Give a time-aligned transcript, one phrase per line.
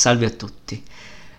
[0.00, 0.82] Salve a tutti.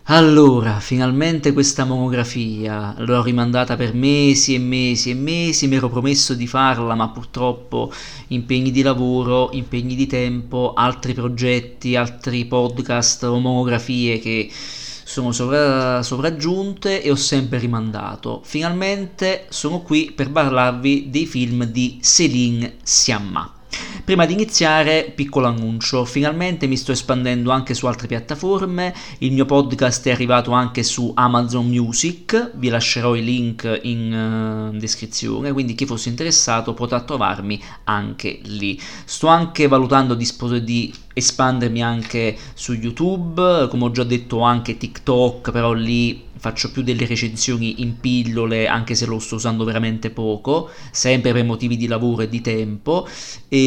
[0.03, 6.35] Allora, finalmente questa monografia, l'ho rimandata per mesi e mesi e mesi, mi ero promesso
[6.35, 7.91] di farla, ma purtroppo
[8.27, 16.03] impegni di lavoro, impegni di tempo, altri progetti, altri podcast o monografie che sono sovra-
[16.03, 18.41] sovraggiunte e ho sempre rimandato.
[18.43, 23.60] Finalmente sono qui per parlarvi dei film di Céline Sciamma.
[24.03, 29.45] Prima di iniziare, piccolo annuncio, finalmente mi sto espandendo anche su altre piattaforme, il mio
[29.45, 35.75] podcast è arrivato anche su Amazon Music, vi lascerò i link in uh, descrizione, quindi
[35.75, 38.77] chi fosse interessato potrà trovarmi anche lì.
[39.05, 40.27] Sto anche valutando di,
[40.63, 46.81] di espandermi anche su YouTube, come ho già detto anche TikTok, però lì faccio più
[46.81, 51.85] delle recensioni in pillole anche se lo sto usando veramente poco, sempre per motivi di
[51.85, 53.07] lavoro e di tempo.
[53.47, 53.60] E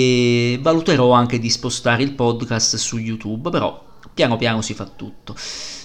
[0.61, 5.35] valuterò anche di spostare il podcast su YouTube, però piano piano si fa tutto.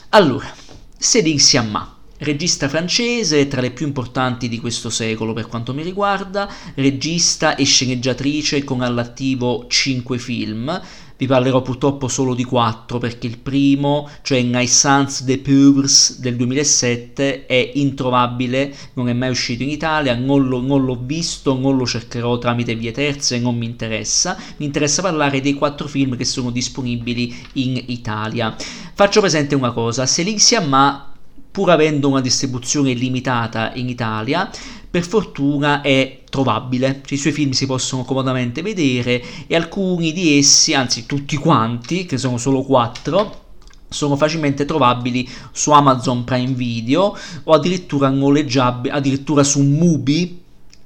[0.09, 0.51] Allora,
[0.97, 6.51] Céline Sciamma regista francese, tra le più importanti di questo secolo per quanto mi riguarda,
[6.75, 10.81] regista e sceneggiatrice con all'attivo 5 film,
[11.19, 17.45] vi parlerò purtroppo solo di quattro perché il primo, cioè Naissance des Pauvres del 2007,
[17.45, 21.85] è introvabile, non è mai uscito in Italia, non, lo, non l'ho visto, non lo
[21.85, 24.37] cercherò tramite vie terze, non mi interessa.
[24.57, 28.55] Mi interessa parlare dei quattro film che sono disponibili in Italia.
[28.93, 31.15] Faccio presente una cosa, se Sciamma,
[31.51, 34.49] pur avendo una distribuzione limitata in Italia,
[34.89, 40.37] per fortuna è trovabile, cioè, i suoi film si possono comodamente vedere e alcuni di
[40.37, 43.47] essi, anzi tutti quanti, che sono solo quattro,
[43.89, 50.38] sono facilmente trovabili su Amazon Prime Video o addirittura noleggiabili, addirittura su Mubi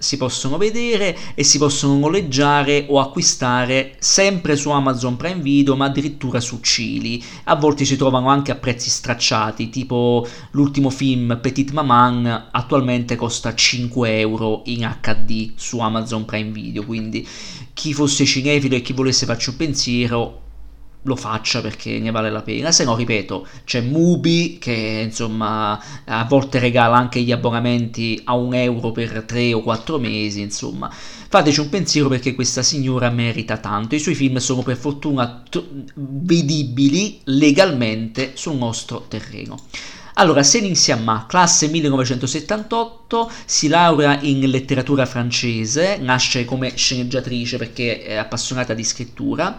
[0.04, 5.86] si possono vedere e si possono noleggiare o acquistare sempre su Amazon Prime Video, ma
[5.86, 7.24] addirittura su Cili.
[7.46, 13.56] A volte si trovano anche a prezzi stracciati, tipo l'ultimo film Petit Maman attualmente costa
[13.56, 17.26] 5 euro in HD su Amazon Prime Video, quindi
[17.74, 20.43] chi fosse cinefilo e chi volesse farci un pensiero
[21.04, 22.72] lo faccia perché ne vale la pena.
[22.72, 28.54] Se no, ripeto, c'è Mubi che insomma a volte regala anche gli abbonamenti a un
[28.54, 30.42] euro per tre o quattro mesi.
[30.42, 33.96] Insomma, fateci un pensiero perché questa signora merita tanto.
[33.96, 35.64] I suoi film sono per fortuna t-
[35.96, 39.58] vedibili legalmente sul nostro terreno.
[40.16, 48.14] Allora, Céline Sciamma, classe 1978, si laurea in letteratura francese, nasce come sceneggiatrice perché è
[48.14, 49.58] appassionata di scrittura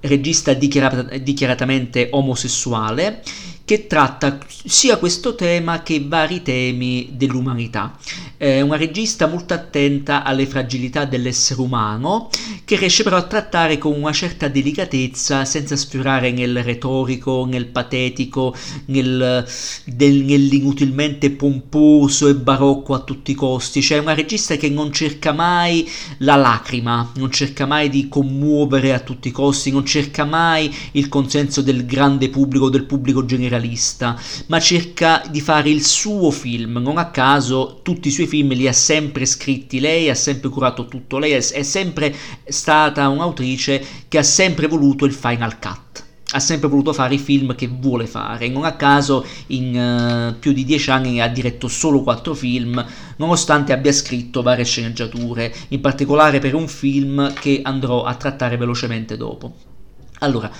[0.00, 3.22] regista dichiarat- dichiaratamente omosessuale
[3.66, 7.98] che tratta sia questo tema che vari temi dell'umanità.
[8.36, 12.30] È una regista molto attenta alle fragilità dell'essere umano,
[12.64, 18.54] che riesce però a trattare con una certa delicatezza, senza sfiorare nel retorico, nel patetico,
[18.86, 19.44] nel,
[19.84, 23.82] del, nell'inutilmente pomposo e barocco a tutti i costi.
[23.82, 25.88] Cioè una regista che non cerca mai
[26.18, 31.08] la lacrima, non cerca mai di commuovere a tutti i costi, non cerca mai il
[31.08, 36.78] consenso del grande pubblico, del pubblico generale realista, ma cerca di fare il suo film.
[36.78, 40.86] Non a caso tutti i suoi film li ha sempre scritti lei, ha sempre curato
[40.86, 42.14] tutto lei, è, sempre
[42.46, 47.54] stata un'autrice che ha sempre voluto il final cut ha sempre voluto fare i film
[47.54, 48.48] che vuole fare.
[48.48, 52.84] Non a caso in uh, più di dieci anni ha diretto solo quattro film,
[53.16, 59.16] nonostante abbia scritto varie sceneggiature, in particolare per un film che andrò a trattare velocemente
[59.16, 59.75] dopo.
[60.20, 60.50] Allora,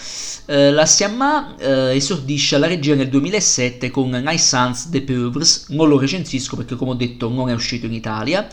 [0.46, 5.98] eh, la Siamma eh, esordisce alla regia nel 2007 con Naissance des Pauvres, non lo
[5.98, 8.46] recensisco perché come ho detto non è uscito in Italia,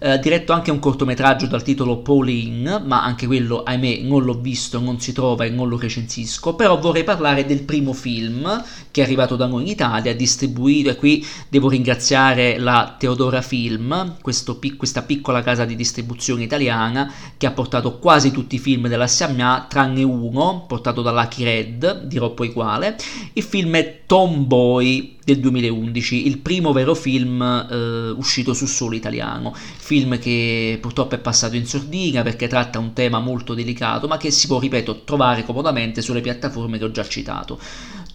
[0.00, 4.80] eh, diretto anche un cortometraggio dal titolo Pauline, ma anche quello ahimè non l'ho visto,
[4.80, 9.04] non si trova e non lo recensisco, però vorrei parlare del primo film che è
[9.04, 15.02] arrivato da noi in Italia, distribuito e qui devo ringraziare la Teodora Film, questo, questa
[15.02, 20.02] piccola casa di distribuzione italiana che ha portato quasi tutti i film della Siamma tranne
[20.02, 22.96] uno portato da Lucky dirò poi quale.
[23.32, 29.54] Il film è Tomboy del 2011, il primo vero film eh, uscito su solo italiano,
[29.54, 34.30] film che purtroppo è passato in sordina perché tratta un tema molto delicato, ma che
[34.30, 37.58] si può, ripeto, trovare comodamente sulle piattaforme che ho già citato.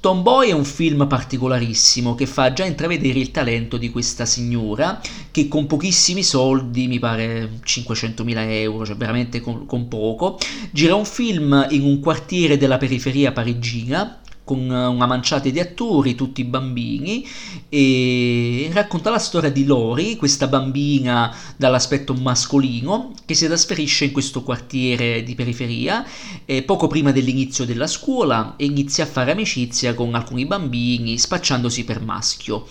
[0.03, 4.99] Tomboy è un film particolarissimo che fa già intravedere il talento di questa signora
[5.31, 10.37] che con pochissimi soldi, mi pare 500.000 euro, cioè veramente con, con poco,
[10.71, 16.43] gira un film in un quartiere della periferia parigina con una manciata di attori, tutti
[16.43, 17.25] bambini,
[17.69, 24.43] e racconta la storia di Lori, questa bambina dall'aspetto mascolino, che si trasferisce in questo
[24.43, 26.05] quartiere di periferia
[26.45, 31.83] eh, poco prima dell'inizio della scuola e inizia a fare amicizia con alcuni bambini, spacciandosi
[31.85, 32.65] per maschio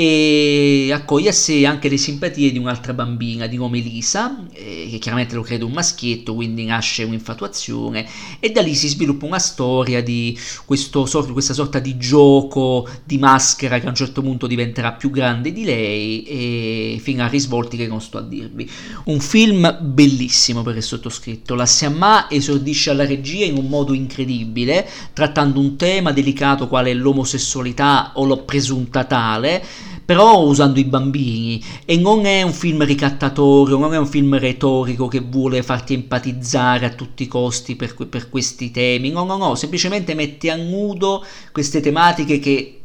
[0.00, 4.98] e accoglie a sé anche le simpatie di un'altra bambina di nome Lisa, eh, che
[4.98, 8.06] chiaramente lo crede un maschietto, quindi nasce un'infatuazione
[8.38, 13.80] e da lì si sviluppa una storia di questo, questa sorta di gioco di maschera
[13.80, 17.88] che a un certo punto diventerà più grande di lei e fino a risvolti che
[17.88, 18.70] non sto a dirvi.
[19.06, 24.88] Un film bellissimo per il sottoscritto, la Siamma esordisce alla regia in un modo incredibile,
[25.12, 31.98] trattando un tema delicato quale l'omosessualità o la presunta tale, però usando i bambini e
[31.98, 36.94] non è un film ricattatorio, non è un film retorico che vuole farti empatizzare a
[36.94, 41.22] tutti i costi per, per questi temi, no, no, no, semplicemente mette a nudo
[41.52, 42.80] queste tematiche che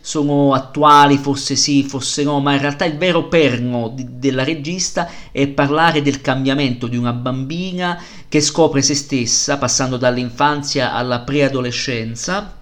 [0.00, 5.10] sono attuali, forse sì, forse no, ma in realtà il vero perno di, della regista
[5.32, 12.57] è parlare del cambiamento di una bambina che scopre se stessa, passando dall'infanzia alla preadolescenza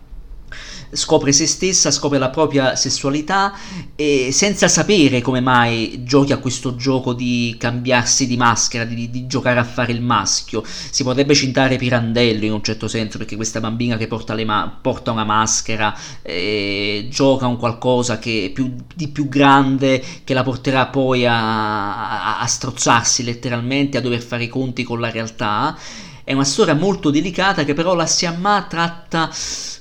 [0.90, 3.52] scopre se stessa, scopre la propria sessualità
[3.94, 9.26] e senza sapere come mai giochi a questo gioco di cambiarsi di maschera, di, di
[9.26, 10.62] giocare a fare il maschio.
[10.64, 15.12] Si potrebbe citare Pirandello in un certo senso perché questa bambina che porta, ma- porta
[15.12, 21.26] una maschera eh, gioca un qualcosa che più, di più grande che la porterà poi
[21.26, 25.76] a, a, a strozzarsi letteralmente, a dover fare i conti con la realtà.
[26.24, 29.30] È una storia molto delicata che però la Siamma tratta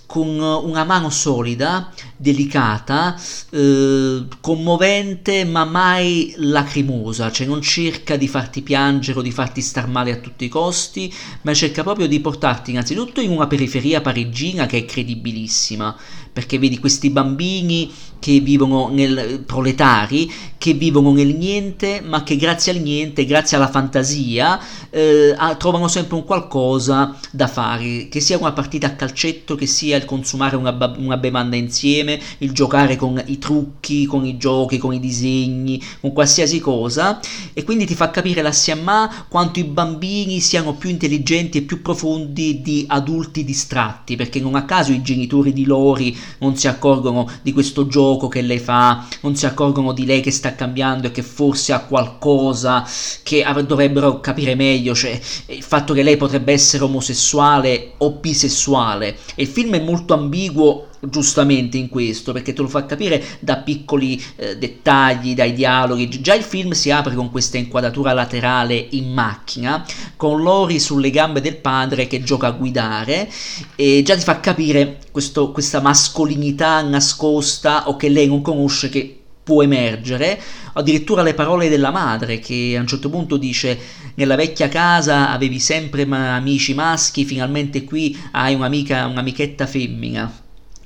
[0.05, 3.19] con una mano solida, delicata,
[3.49, 9.87] eh, commovente ma mai lacrimosa, cioè non cerca di farti piangere o di farti star
[9.87, 14.65] male a tutti i costi, ma cerca proprio di portarti innanzitutto in una periferia parigina
[14.65, 15.95] che è credibilissima,
[16.35, 17.89] perché vedi questi bambini
[18.19, 23.69] che vivono nel proletari, che vivono nel niente, ma che grazie al niente, grazie alla
[23.69, 24.59] fantasia,
[24.89, 29.95] eh, trovano sempre un qualcosa da fare, che sia una partita a calcetto, che sia
[29.95, 34.91] il consumare una, una bevanda insieme, il giocare con i trucchi, con i giochi, con
[34.91, 37.19] i disegni, con qualsiasi cosa,
[37.53, 41.81] e quindi ti fa capire la Siamma quanto i bambini siano più intelligenti e più
[41.81, 47.30] profondi di adulti distratti, perché non a caso i genitori di Lori non si accorgono
[47.42, 51.12] di questo gioco che lei fa, non si accorgono di lei che sta cambiando e
[51.12, 52.86] che forse ha qualcosa
[53.24, 59.18] che dovrebbero capire meglio, cioè il fatto che lei potrebbe essere omosessuale o bisessuale.
[59.36, 63.57] E il film è molto ambiguo giustamente in questo perché te lo fa capire da
[63.57, 66.21] piccoli eh, dettagli, dai dialoghi.
[66.21, 69.85] Già il film si apre con questa inquadratura laterale in macchina,
[70.15, 73.29] con Lori sulle gambe del padre che gioca a guidare
[73.75, 79.19] e già ti fa capire questo, questa mascolinità nascosta o che lei non conosce che
[79.45, 80.41] può emergere,
[80.73, 83.77] addirittura le parole della madre che a un certo punto dice
[84.15, 90.44] nella vecchia casa avevi sempre amici maschi, finalmente qui hai un'amica, un'amichetta femmina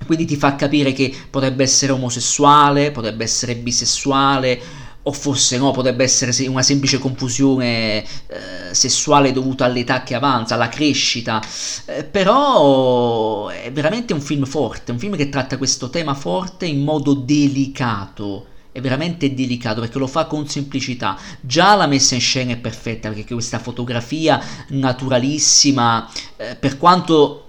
[0.09, 4.59] quindi ti fa capire che potrebbe essere omosessuale, potrebbe essere bisessuale,
[5.03, 8.05] o forse no, potrebbe essere una semplice confusione eh,
[8.71, 11.39] sessuale dovuta all'età che avanza, alla crescita,
[11.85, 16.83] eh, però è veramente un film forte, un film che tratta questo tema forte in
[16.83, 18.47] modo delicato.
[18.71, 21.19] È veramente delicato perché lo fa con semplicità.
[21.39, 27.43] Già la messa in scena è perfetta perché questa fotografia naturalissima, eh, per quanto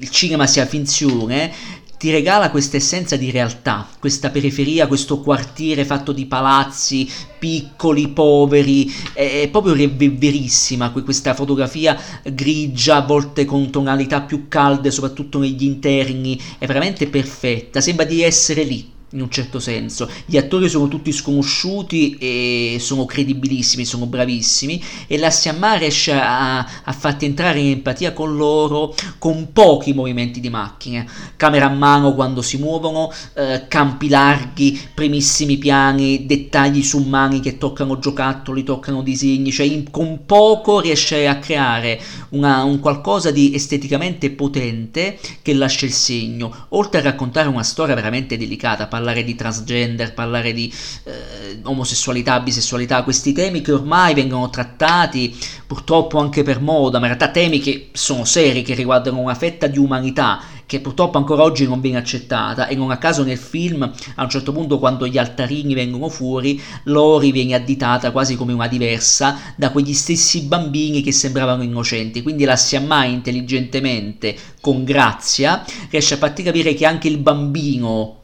[0.00, 1.52] il cinema sia finzione,
[2.00, 7.06] ti regala questa essenza di realtà, questa periferia, questo quartiere fatto di palazzi
[7.38, 15.38] piccoli, poveri, è, proprio verissima questa fotografia grigia, a volte con tonalità più calde, soprattutto
[15.38, 20.08] negli interni, è veramente perfetta, sembra di essere lì in un certo senso.
[20.24, 26.58] Gli attori sono tutti sconosciuti e sono credibilissimi, sono bravissimi e la Siamma riesce a,
[26.58, 32.14] a, farti entrare in empatia con loro con pochi movimenti di macchine, camera a mano
[32.14, 39.02] quando si muovono, eh, campi larghi, primissimi piani, dettagli su mani che toccano giocattoli, toccano
[39.02, 42.00] disegni, cioè in, con poco riesce a creare
[42.30, 47.94] una, un qualcosa di esteticamente potente che lascia il segno, oltre a raccontare una storia
[47.94, 50.72] veramente delicata parlare di transgender, parlare di
[51.04, 55.34] eh, omosessualità, bisessualità, questi temi che ormai vengono trattati
[55.66, 59.66] purtroppo anche per moda, ma in realtà temi che sono seri, che riguardano una fetta
[59.66, 60.40] di umanità
[60.70, 63.82] che purtroppo ancora oggi non viene accettata e non a caso nel film
[64.14, 68.68] a un certo punto quando gli altarini vengono fuori Lori viene additata quasi come una
[68.68, 76.14] diversa da quegli stessi bambini che sembravano innocenti, quindi la Siamma intelligentemente, con grazia, riesce
[76.14, 78.19] a farti capire che anche il bambino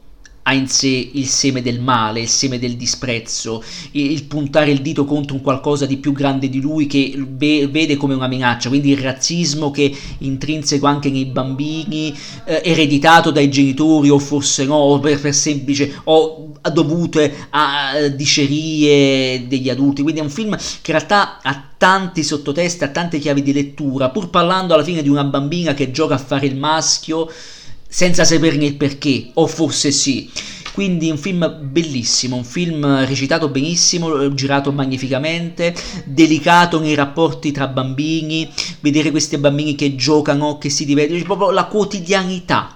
[0.48, 3.62] ha in sé il seme del male, il seme del disprezzo,
[3.92, 8.14] il, puntare il dito contro un qualcosa di più grande di lui che vede come
[8.14, 14.08] una minaccia, quindi il razzismo che è intrinseco anche nei bambini, eh, ereditato dai genitori
[14.08, 20.30] o forse no, per, per semplice o dovute a dicerie degli adulti, quindi è un
[20.30, 24.84] film che in realtà ha tanti sottotesti, ha tante chiavi di lettura, pur parlando alla
[24.84, 27.28] fine di una bambina che gioca a fare il maschio,
[27.96, 30.28] senza saperne il perché, o forse sì.
[30.74, 35.74] Quindi un film bellissimo, un film recitato benissimo, girato magnificamente,
[36.04, 38.50] delicato nei rapporti tra bambini,
[38.80, 42.75] vedere questi bambini che giocano, che si divertono, proprio la quotidianità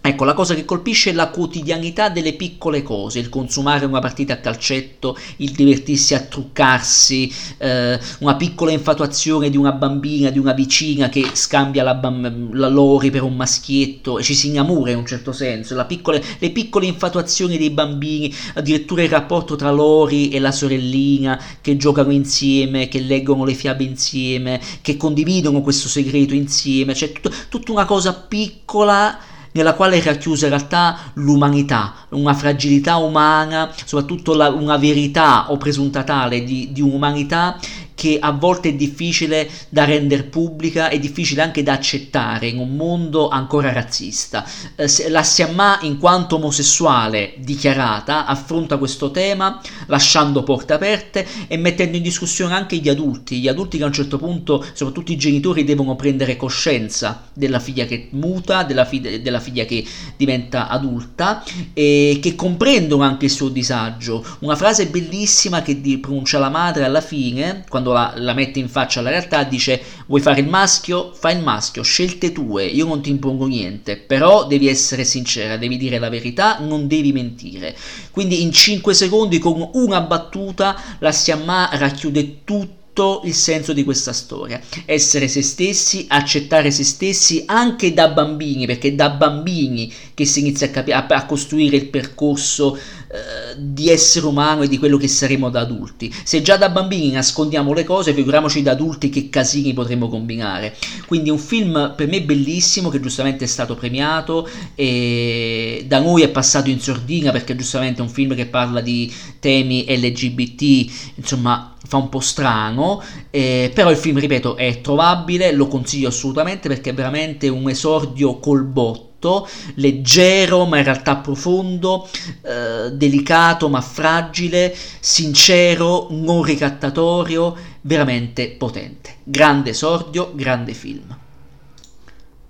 [0.00, 4.34] Ecco, la cosa che colpisce è la quotidianità delle piccole cose, il consumare una partita
[4.34, 10.52] a calcetto, il divertirsi a truccarsi, eh, una piccola infatuazione di una bambina, di una
[10.52, 14.98] vicina che scambia la, bam- la Lori per un maschietto e ci si innamora in
[14.98, 20.38] un certo senso, piccole, le piccole infatuazioni dei bambini, addirittura il rapporto tra Lori e
[20.38, 26.94] la sorellina che giocano insieme, che leggono le fiabe insieme, che condividono questo segreto insieme,
[26.94, 32.96] cioè tutto, tutta una cosa piccola nella quale è racchiusa in realtà l'umanità, una fragilità
[32.96, 37.58] umana, soprattutto la, una verità o presunta tale di, di un'umanità
[37.98, 42.76] che a volte è difficile da rendere pubblica, è difficile anche da accettare in un
[42.76, 44.48] mondo ancora razzista.
[44.76, 51.96] Eh, la Siamma, in quanto omosessuale dichiarata, affronta questo tema lasciando porte aperte e mettendo
[51.96, 55.64] in discussione anche gli adulti, gli adulti che a un certo punto, soprattutto i genitori,
[55.64, 59.84] devono prendere coscienza della figlia che muta, della, figlia, della figlia che
[60.16, 61.42] diventa adulta
[61.74, 64.24] e che comprendono anche il suo disagio.
[64.40, 68.68] Una frase bellissima che pronuncia la madre alla fine, quando quando la, la mette in
[68.68, 71.12] faccia alla realtà dice vuoi fare il maschio?
[71.14, 75.76] Fai il maschio, scelte tue, io non ti impongo niente, però devi essere sincera, devi
[75.76, 77.76] dire la verità, non devi mentire.
[78.10, 82.76] Quindi in 5 secondi con una battuta la Siamma racchiude tutto
[83.24, 84.60] il senso di questa storia.
[84.84, 90.66] Essere se stessi, accettare se stessi anche da bambini, perché da bambini che si inizia
[90.66, 92.76] a, capi- a, a costruire il percorso
[93.10, 96.14] eh, di essere umano e di quello che saremo da adulti.
[96.24, 100.76] Se già da bambini nascondiamo le cose, figuriamoci da adulti che casini potremo combinare.
[101.06, 106.28] Quindi un film per me bellissimo che giustamente è stato premiato e da noi è
[106.28, 109.10] passato in sordina perché giustamente è un film che parla di
[109.40, 115.68] temi LGBT, insomma fa un po' strano, eh, però il film, ripeto, è trovabile, lo
[115.68, 122.06] consiglio assolutamente perché è veramente un esordio col botto leggero ma in realtà profondo,
[122.42, 129.16] eh, delicato ma fragile, sincero, non ricattatorio, veramente potente.
[129.24, 131.16] Grande esordio, grande film.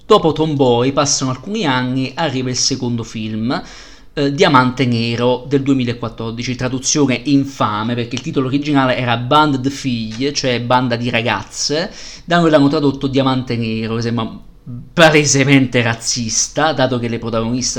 [0.04, 3.62] Dopo Tomboy passano alcuni anni, arriva il secondo film,
[4.18, 10.32] eh, Diamante Nero del 2014, traduzione infame perché il titolo originale era Band de Figlie,
[10.32, 11.88] cioè banda di ragazze,
[12.24, 14.46] da noi l'hanno tradotto Diamante Nero, che sembra
[14.92, 17.20] palesemente razzista, dato che le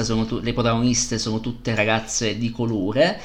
[0.03, 3.19] sono, tu- le protagoniste sono tutte ragazze di colore.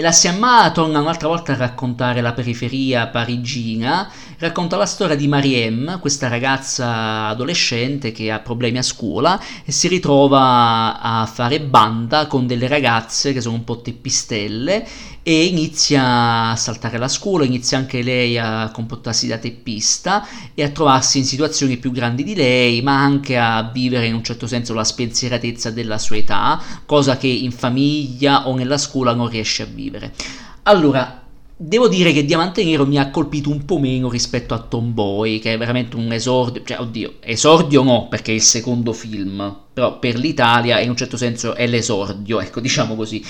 [0.00, 5.28] E la Siamma torna un'altra volta a raccontare la periferia parigina, racconta la storia di
[5.28, 12.26] Mariem, questa ragazza adolescente che ha problemi a scuola e si ritrova a fare banda
[12.28, 14.88] con delle ragazze che sono un po' teppistelle
[15.22, 20.70] e inizia a saltare la scuola, inizia anche lei a comportarsi da teppista e a
[20.70, 24.72] trovarsi in situazioni più grandi di lei, ma anche a vivere in un certo senso
[24.72, 29.66] la spensieratezza della sua età, cosa che in famiglia o nella scuola non riesce a
[29.66, 30.14] vivere.
[30.62, 31.22] Allora,
[31.62, 35.52] Devo dire che Diamante Nero mi ha colpito un po' meno rispetto a Tomboy, che
[35.52, 40.16] è veramente un esordio, cioè oddio, esordio no, perché è il secondo film, però per
[40.16, 43.22] l'Italia in un certo senso è l'esordio, ecco, diciamo così.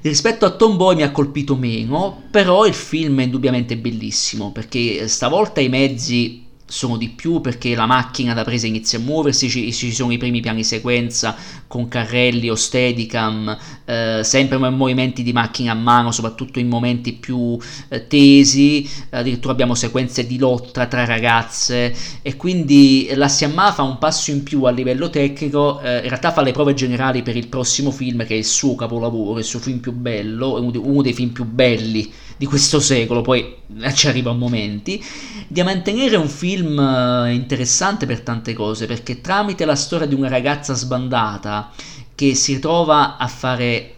[0.00, 5.60] Rispetto a Tomboy mi ha colpito meno, però il film è indubbiamente bellissimo perché stavolta
[5.60, 9.92] i mezzi sono di più perché la macchina da presa inizia a muoversi, ci, ci
[9.92, 15.74] sono i primi piani sequenza con carrelli o steadicam, eh, sempre movimenti di macchina a
[15.74, 17.58] mano, soprattutto in momenti più
[17.88, 21.94] eh, tesi, addirittura abbiamo sequenze di lotta tra ragazze.
[22.22, 26.32] E quindi la Siamma fa un passo in più a livello tecnico, eh, in realtà
[26.32, 29.60] fa le prove generali per il prossimo film che è il suo capolavoro, il suo
[29.60, 33.56] film più bello, uno dei, film più belli di questo secolo, poi
[33.94, 35.02] ci arriva a momenti.
[35.48, 40.14] Diamante Nera è un film eh, interessante per tante cose, perché tramite la storia di
[40.14, 41.70] una ragazza sbandata
[42.14, 43.94] che si ritrova a fare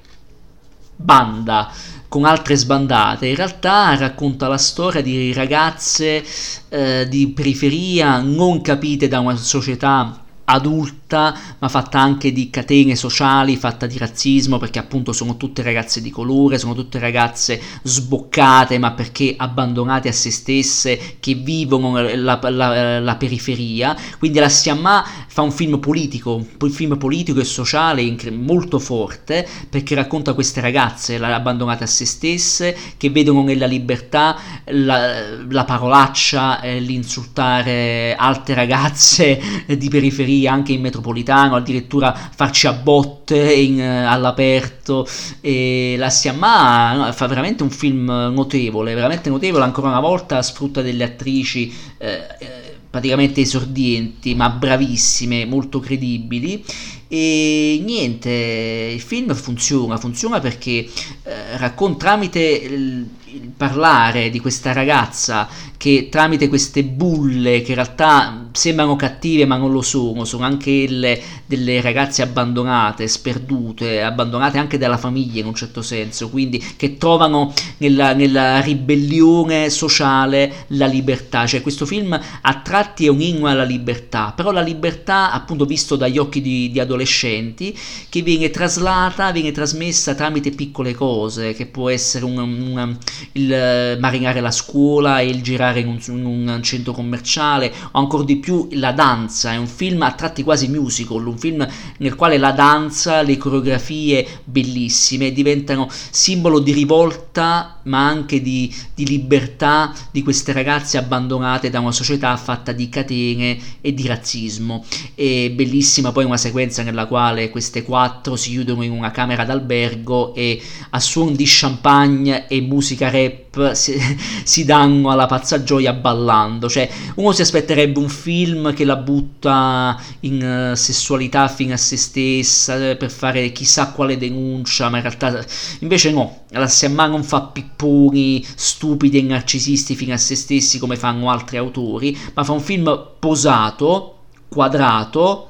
[0.96, 1.72] banda
[2.08, 6.24] con altre sbandate, in realtà racconta la storia di ragazze
[6.70, 13.56] eh, di periferia non capite da una società adulta, ma fatta anche di catene sociali,
[13.56, 18.92] fatta di razzismo, perché appunto sono tutte ragazze di colore, sono tutte ragazze sboccate, ma
[18.92, 23.96] perché abbandonate a se stesse, che vivono la, la, la periferia.
[24.18, 29.94] Quindi la Siamma fa un film politico, un film politico e sociale molto forte, perché
[29.94, 34.36] racconta queste ragazze abbandonate a se stesse, che vedono nella libertà
[34.66, 42.72] la, la parolaccia, eh, l'insultare altre ragazze di periferia anche in metropolitano, addirittura farci a
[42.72, 45.06] botte in, eh, all'aperto.
[45.40, 49.64] E la Siamma no, fa veramente un film notevole, veramente notevole.
[49.64, 51.74] Ancora una volta sfrutta delle attrici.
[51.98, 56.64] Eh, eh praticamente esordienti, ma bravissime, molto credibili.
[57.06, 60.86] E niente, il film funziona, funziona perché
[61.22, 67.76] eh, racconta tramite il, il parlare di questa ragazza che tramite queste bulle che in
[67.76, 74.58] realtà sembrano cattive ma non lo sono, sono anche le, delle ragazze abbandonate, sperdute, abbandonate
[74.58, 80.86] anche dalla famiglia in un certo senso, quindi che trovano nella, nella ribellione sociale la
[80.86, 85.64] libertà, cioè questo film a tratti è un inno alla libertà, però la libertà appunto
[85.64, 87.76] visto dagli occhi di, di adolescenti
[88.08, 92.96] che viene traslata, viene trasmessa tramite piccole cose, che può essere un, un,
[93.32, 98.24] il marinare la scuola il girare entrare in un, in un, centro commerciale o ancora
[98.24, 101.66] di più la danza, è un film a tratti quasi musical, un film
[101.98, 109.06] nel quale la danza, le coreografie bellissime diventano simbolo di rivolta ma anche di, di
[109.06, 114.84] libertà di queste ragazze abbandonate da una società fatta di catene e di razzismo.
[115.14, 120.34] È bellissima poi una sequenza nella quale queste quattro si chiudono in una camera d'albergo
[120.34, 120.60] e
[120.90, 123.98] a suon di champagne e musica rap si,
[124.44, 126.68] si danno alla pazza gioia ballando.
[126.68, 131.96] Cioè, uno si aspetterebbe un film che la butta in uh, sessualità fino a se
[131.96, 135.44] stessa eh, per fare chissà quale denuncia, ma in realtà
[135.80, 136.44] invece no.
[136.50, 141.56] La Siamma non fa pipponi stupidi e narcisisti fino a se stessi come fanno altri
[141.56, 144.16] autori, ma fa un film posato,
[144.48, 145.48] quadrato,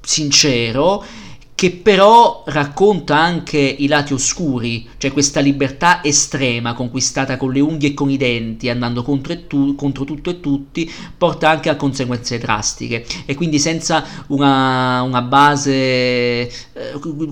[0.00, 1.04] sincero
[1.60, 7.90] che però racconta anche i lati oscuri, cioè questa libertà estrema conquistata con le unghie
[7.90, 12.38] e con i denti, andando contro, tu- contro tutto e tutti, porta anche a conseguenze
[12.38, 13.04] drastiche.
[13.26, 16.50] E quindi senza una, una base eh,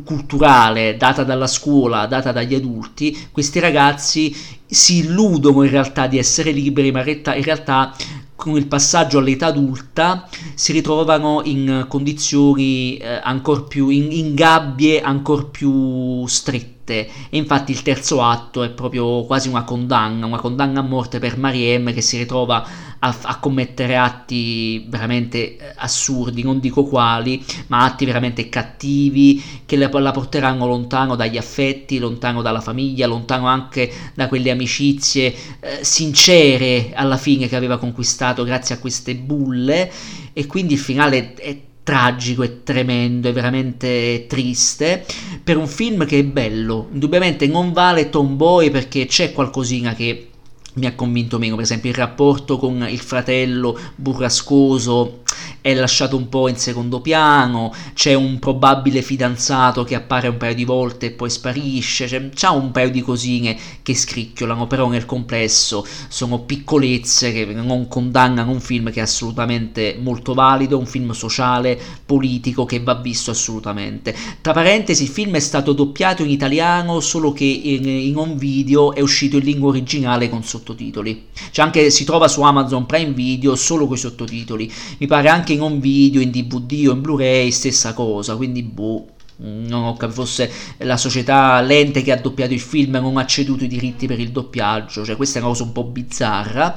[0.04, 4.36] culturale data dalla scuola, data dagli adulti, questi ragazzi
[4.66, 7.96] si illudono in realtà di essere liberi, ma in realtà, in realtà
[8.38, 15.00] con il passaggio all'età adulta si ritrovano in condizioni eh, ancora più in, in gabbie
[15.00, 20.80] ancora più strette e infatti il terzo atto è proprio quasi una condanna, una condanna
[20.80, 22.66] a morte per Mariem che si ritrova
[22.98, 29.76] a, a commettere atti veramente eh, assurdi, non dico quali, ma atti veramente cattivi che
[29.76, 35.78] la, la porteranno lontano dagli affetti, lontano dalla famiglia, lontano anche da quelle amicizie eh,
[35.82, 39.90] sincere alla fine che aveva conquistato grazie a queste bulle.
[40.32, 45.06] E quindi il finale è tragico e tremendo, è veramente triste,
[45.42, 50.28] per un film che è bello, indubbiamente non vale Tomboy perché c'è qualcosina che
[50.74, 55.22] mi ha convinto meno, per esempio il rapporto con il fratello burrascoso
[55.60, 60.54] è lasciato un po' in secondo piano, c'è un probabile fidanzato che appare un paio
[60.54, 65.06] di volte e poi sparisce, c'è, c'ha un paio di cosine che scricchiolano, però nel
[65.06, 71.12] complesso sono piccolezze che non condannano un film che è assolutamente molto valido, un film
[71.12, 74.14] sociale, politico che va visto assolutamente.
[74.40, 78.94] Tra parentesi, il film è stato doppiato in italiano, solo che in, in un video
[78.94, 81.26] è uscito in lingua originale con sottotitoli.
[81.50, 84.70] Cioè anche si trova su Amazon Prime Video solo con i sottotitoli.
[84.98, 89.06] Mi pare anche in un video, in DVD o in Blu-ray, stessa cosa, quindi boh
[89.40, 93.64] non ho capito, forse la società l'ente che ha doppiato il film non ha ceduto
[93.64, 96.74] i diritti per il doppiaggio, cioè questa è una cosa un po' bizzarra,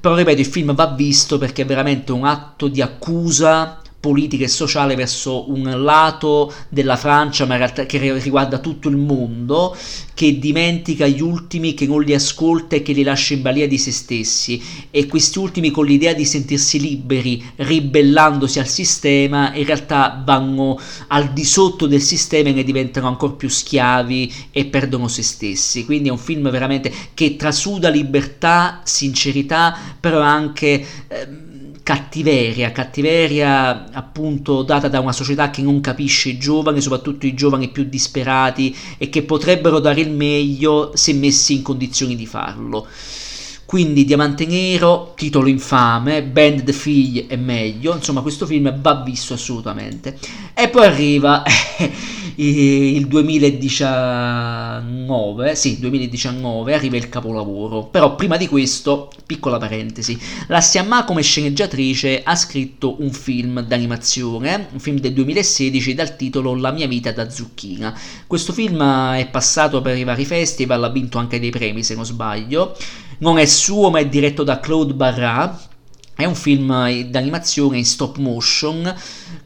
[0.00, 4.48] però ripeto il film va visto perché è veramente un atto di accusa politica e
[4.48, 9.76] sociale verso un lato della Francia, ma in realtà che riguarda tutto il mondo,
[10.12, 13.78] che dimentica gli ultimi, che non li ascolta e che li lascia in balia di
[13.78, 14.60] se stessi.
[14.90, 21.32] E questi ultimi, con l'idea di sentirsi liberi, ribellandosi al sistema, in realtà vanno al
[21.32, 25.84] di sotto del sistema e ne diventano ancora più schiavi e perdono se stessi.
[25.84, 30.84] Quindi è un film veramente che trasuda libertà, sincerità, però anche.
[31.06, 31.50] Eh,
[31.82, 37.68] cattiveria, cattiveria appunto data da una società che non capisce i giovani, soprattutto i giovani
[37.68, 42.86] più disperati e che potrebbero dare il meglio se messi in condizioni di farlo.
[43.72, 49.32] Quindi Diamante Nero, titolo infame, Band the Figli è meglio, insomma questo film va visto
[49.32, 50.18] assolutamente.
[50.52, 51.42] E poi arriva
[52.36, 57.84] il 2019, sì, 2019 arriva il capolavoro.
[57.84, 60.18] Però prima di questo, piccola parentesi,
[60.48, 66.54] la Siamma come sceneggiatrice ha scritto un film d'animazione, un film del 2016 dal titolo
[66.54, 67.98] La mia vita da zucchina.
[68.26, 68.82] Questo film
[69.14, 72.76] è passato per i vari festival, ha vinto anche dei premi se non sbaglio
[73.22, 75.58] non è suo ma è diretto da Claude Barra.
[76.14, 78.94] È un film d'animazione in stop motion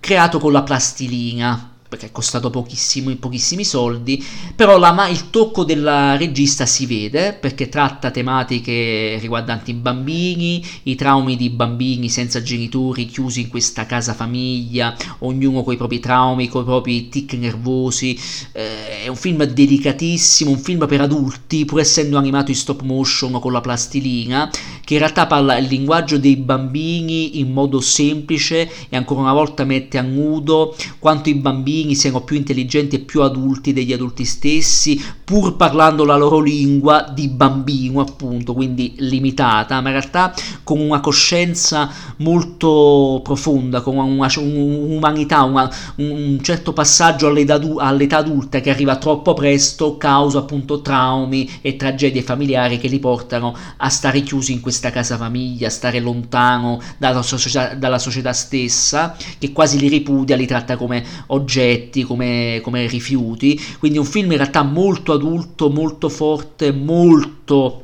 [0.01, 4.23] creato con la plastilina perché è costato pochissimo, pochissimi soldi,
[4.55, 10.95] però la, il tocco della regista si vede perché tratta tematiche riguardanti i bambini, i
[10.95, 16.49] traumi di bambini senza genitori chiusi in questa casa famiglia, ognuno con i propri traumi,
[16.49, 18.19] con i propri tic nervosi,
[18.53, 23.39] eh, è un film delicatissimo, un film per adulti, pur essendo animato in stop motion
[23.41, 24.51] con la plastilina,
[24.85, 29.65] che in realtà parla il linguaggio dei bambini in modo semplice e ancora una volta
[29.65, 34.25] mette a nudo quanto i bambini bambini siano più intelligenti e più adulti degli adulti
[34.25, 40.81] stessi, pur parlando la loro lingua di bambino, appunto, quindi limitata, ma in realtà con
[40.81, 48.71] una coscienza molto profonda, con una, un'umanità, una, un certo passaggio all'età, all'età adulta che
[48.71, 54.53] arriva troppo presto, causa appunto traumi e tragedie familiari che li portano a stare chiusi
[54.53, 59.89] in questa casa famiglia, a stare lontano dalla società, dalla società stessa, che quasi li
[59.89, 65.13] ripudia, li tratta come oggetti oggetti, come, come rifiuti, quindi un film in realtà molto
[65.13, 67.35] adulto, molto forte, molto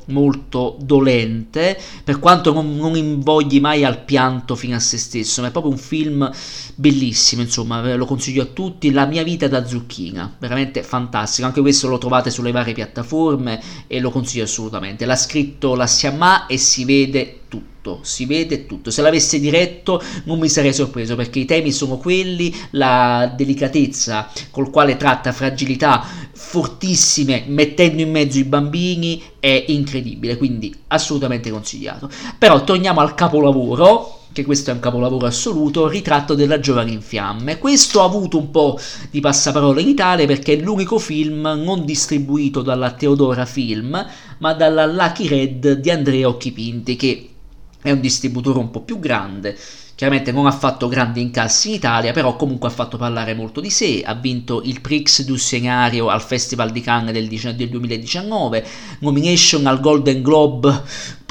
[0.07, 5.49] molto dolente, per quanto non, non invogli mai al pianto fino a se stesso, ma
[5.49, 6.29] è proprio un film
[6.75, 11.89] bellissimo, insomma, lo consiglio a tutti, La mia vita da zucchina, veramente fantastico, anche questo
[11.89, 16.85] lo trovate sulle varie piattaforme e lo consiglio assolutamente, l'ha scritto la Siamà e si
[16.85, 18.91] vede tutto si vede tutto.
[18.91, 24.71] Se l'avesse diretto non mi sarei sorpreso perché i temi sono quelli, la delicatezza col
[24.71, 32.09] quale tratta fragilità fortissime mettendo in mezzo i bambini è incredibile, quindi assolutamente consigliato.
[32.39, 37.59] Però torniamo al capolavoro che questo è un capolavoro assoluto, Ritratto della giovane in fiamme.
[37.59, 38.79] Questo ha avuto un po'
[39.11, 44.07] di passaparola in Italia perché è l'unico film non distribuito dalla Teodora Film,
[44.39, 47.32] ma dalla Lucky Red di Andrea Occhipinti, che
[47.83, 49.59] è un distributore un po' più grande
[49.95, 53.71] Chiaramente non ha fatto grandi incassi in Italia, però comunque ha fatto parlare molto di
[53.71, 58.67] sé, ha vinto il Prix du Scenario al Festival di Cannes del, del 2019,
[59.01, 60.83] nomination al Golden Globe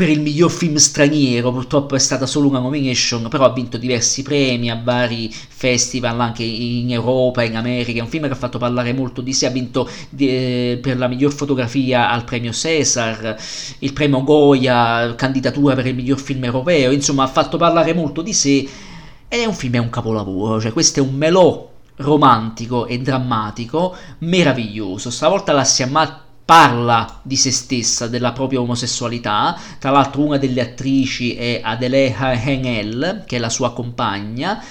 [0.02, 4.24] per il miglior film straniero, purtroppo è stata solo una nomination, però ha vinto diversi
[4.24, 8.58] premi a vari festival anche in Europa, in America, è un film che ha fatto
[8.58, 13.36] parlare molto di sé, ha vinto eh, per la miglior fotografia al premio César,
[13.80, 18.34] il premio Goya, candidatura per il miglior film europeo, insomma ha fatto parlare molto di
[18.34, 18.61] sé
[19.28, 23.96] ed è un film, è un capolavoro, cioè questo è un melò romantico e drammatico
[24.20, 25.10] meraviglioso.
[25.10, 29.58] Stavolta la Siamat parla di se stessa, della propria omosessualità.
[29.80, 34.62] Tra l'altro, una delle attrici è Adeleha Henel, che è la sua compagna.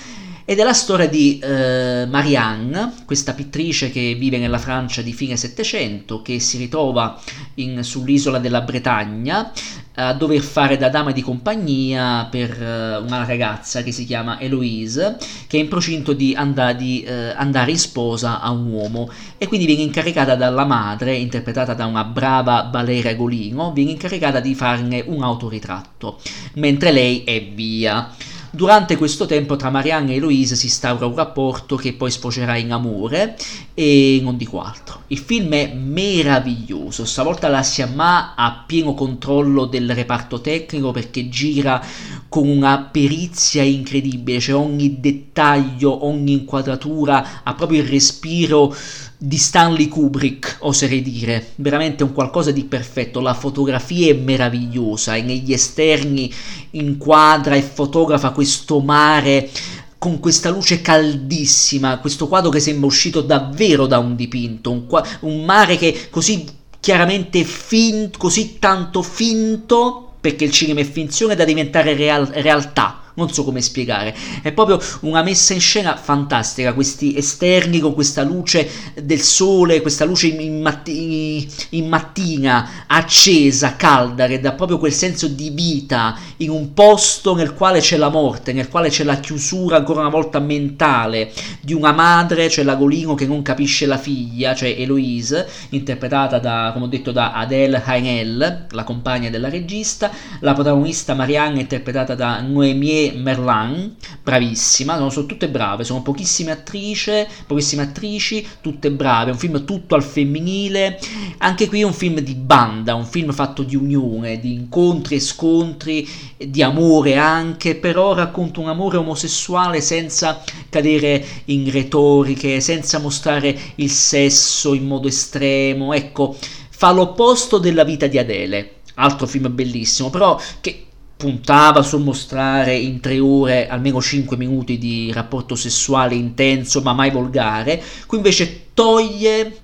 [0.44, 5.37] Ed è la storia di eh, Marianne, questa pittrice che vive nella Francia di fine
[5.37, 7.18] Settecento, che si ritrova
[7.55, 9.53] in, sull'isola della Bretagna
[9.94, 15.18] a dover fare da dama di compagnia per uh, una ragazza che si chiama Eloise,
[15.46, 19.48] che è in procinto di, and- di uh, andare in sposa a un uomo e
[19.48, 25.03] quindi viene incaricata dalla madre, interpretata da una brava Valeria Golino, viene incaricata di farne
[25.07, 26.18] un autoritratto,
[26.55, 28.11] mentre lei è via.
[28.52, 32.72] Durante questo tempo tra Marianne e Eloise si instaura un rapporto che poi sfocerà in
[32.72, 33.36] amore
[33.74, 35.02] e non dico altro.
[35.06, 41.80] Il film è meraviglioso, stavolta la Siamma ha pieno controllo del reparto tecnico perché gira
[42.28, 48.74] con una perizia incredibile, cioè ogni dettaglio, ogni inquadratura ha proprio il respiro
[49.22, 55.20] di Stanley Kubrick, oserei dire, veramente un qualcosa di perfetto, la fotografia è meravigliosa e
[55.20, 56.33] negli esterni
[56.70, 59.50] inquadra e fotografa questo mare
[59.98, 64.87] con questa luce caldissima, questo quadro che sembra uscito davvero da un dipinto, un,
[65.20, 66.46] un mare che così
[66.80, 73.33] chiaramente finto, così tanto finto, perché il cinema è finzione, da diventare real, realtà non
[73.33, 78.68] so come spiegare, è proprio una messa in scena fantastica, questi esterni con questa luce
[79.00, 85.28] del sole, questa luce in, matti- in mattina accesa, calda, che dà proprio quel senso
[85.28, 89.76] di vita in un posto nel quale c'è la morte, nel quale c'è la chiusura
[89.76, 91.30] ancora una volta mentale
[91.61, 96.87] di una madre, cioè l'agolino che non capisce la figlia, cioè Eloise, interpretata da, come
[96.87, 103.10] ho detto, da Adele Haenel, la compagna della regista, la protagonista Marianne interpretata da Noémie
[103.16, 109.94] Merlan, bravissima, sono tutte brave, sono pochissime attrici, pochissime attrici, tutte brave, un film tutto
[109.94, 110.99] al femminile,
[111.38, 115.20] anche qui è un film di banda, un film fatto di unione, di incontri e
[115.20, 123.59] scontri, di amore anche, però racconta un amore omosessuale senza cadere in retoriche, senza mostrare
[123.77, 126.37] il sesso in modo estremo, ecco,
[126.70, 130.87] fa l'opposto della vita di Adele altro film bellissimo, però che
[131.20, 137.11] puntava sul mostrare in tre ore almeno 5 minuti di rapporto sessuale intenso ma mai
[137.11, 139.60] volgare, qui invece toglie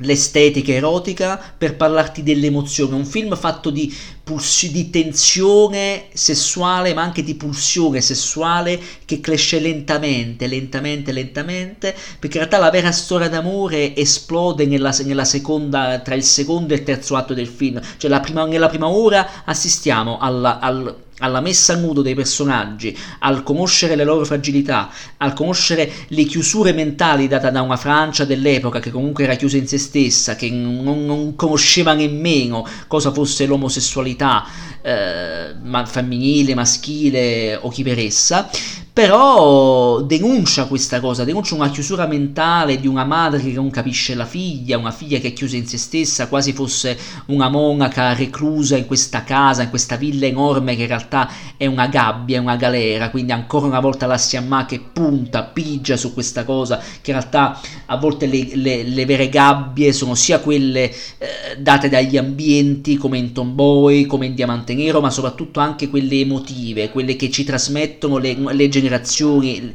[0.00, 7.22] l'estetica erotica per parlarti dell'emozione, un film fatto di, pulsi- di tensione sessuale ma anche
[7.22, 13.94] di pulsione sessuale che cresce lentamente, lentamente, lentamente, perché in realtà la vera storia d'amore
[13.96, 18.44] esplode nella, nella seconda, tra il secondo e il terzo atto del film, cioè prima,
[18.46, 24.04] nella prima ora assistiamo alla, al alla messa a nudo dei personaggi, al conoscere le
[24.04, 29.34] loro fragilità, al conoscere le chiusure mentali date da una Francia dell'epoca che comunque era
[29.36, 34.44] chiusa in se stessa, che non, non conosceva nemmeno cosa fosse l'omosessualità
[34.82, 35.54] eh,
[35.84, 38.48] femminile, maschile o chi per essa,
[38.92, 44.26] però denuncia questa cosa, denuncia una chiusura mentale di una madre che non capisce la
[44.26, 48.86] figlia, una figlia che è chiusa in se stessa, quasi fosse una monaca reclusa in
[48.86, 51.09] questa casa, in questa villa enorme che in realtà
[51.56, 55.96] è una gabbia, è una galera, quindi ancora una volta la Siamma che punta, pigia
[55.96, 60.40] su questa cosa, che in realtà a volte le, le, le vere gabbie sono sia
[60.40, 65.88] quelle eh, date dagli ambienti come in Tomboy, come in Diamante Nero, ma soprattutto anche
[65.88, 69.72] quelle emotive, quelle che ci trasmettono le, le generazioni generazioni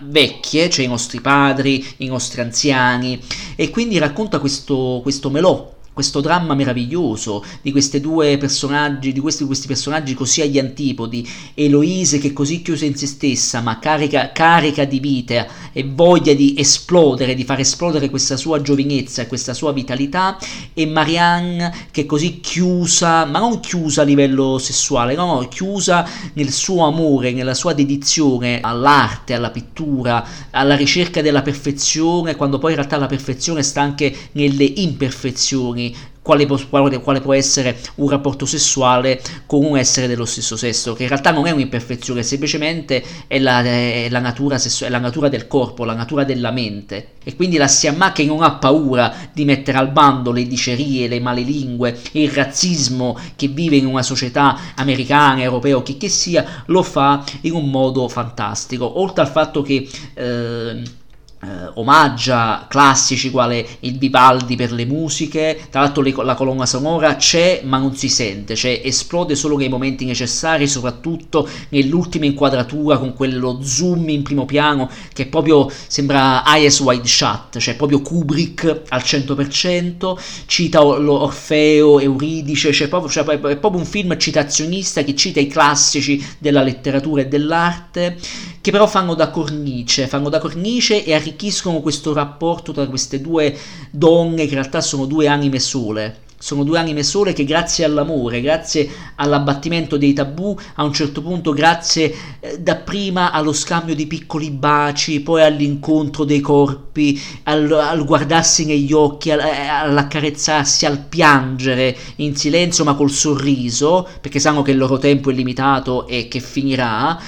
[0.00, 3.20] vecchie, cioè i nostri padri, i nostri anziani,
[3.56, 9.44] e quindi racconta questo, questo melò questo dramma meraviglioso di questi due personaggi, di questi,
[9.44, 14.32] questi, personaggi così agli antipodi, Eloise che è così chiusa in se stessa ma carica,
[14.32, 19.52] carica di vita e voglia di esplodere, di far esplodere questa sua giovinezza e questa
[19.52, 20.38] sua vitalità,
[20.72, 26.08] e Marianne che è così chiusa, ma non chiusa a livello sessuale, no, no, chiusa
[26.34, 32.70] nel suo amore, nella sua dedizione all'arte, alla pittura, alla ricerca della perfezione, quando poi
[32.70, 35.91] in realtà la perfezione sta anche nelle imperfezioni
[36.22, 41.02] quale, quale, quale, può essere un rapporto sessuale con un essere dello stesso sesso, che
[41.02, 45.28] in realtà non è un'imperfezione, semplicemente è la, è la, natura, sessu- è la natura,
[45.28, 47.08] del corpo, la natura della mente.
[47.24, 51.20] E quindi la Siamma che non ha paura di mettere al bando le dicerie, le
[51.20, 56.82] malelingue, il razzismo che vive in una società americana, europea o che, che sia, lo
[56.82, 59.00] fa in un modo fantastico.
[59.00, 59.88] Oltre al fatto che...
[60.14, 61.00] Eh,
[61.44, 67.16] eh, omaggia classici quale il Vivaldi per le musiche, tra l'altro le, la colonna sonora
[67.16, 73.14] c'è ma non si sente, cioè esplode solo nei momenti necessari, soprattutto nell'ultima inquadratura con
[73.14, 79.00] quello zoom in primo piano che proprio sembra Eyes Wide Shut, cioè proprio Kubrick al
[79.00, 85.48] 100%, cita Orfeo, Euridice, cioè proprio, cioè è proprio un film citazionista che cita i
[85.48, 88.16] classici della letteratura e dell'arte,
[88.62, 93.54] che però fanno da cornice, fanno da cornice e arricchiscono questo rapporto tra queste due
[93.90, 96.20] donne che in realtà sono due anime sole.
[96.38, 101.52] Sono due anime sole che grazie all'amore, grazie all'abbattimento dei tabù, a un certo punto
[101.52, 108.64] grazie eh, dapprima allo scambio di piccoli baci, poi all'incontro dei corpi, al, al guardarsi
[108.64, 114.70] negli occhi, al, eh, all'accarezzarsi, al piangere in silenzio ma col sorriso, perché sanno che
[114.70, 117.20] il loro tempo è limitato e che finirà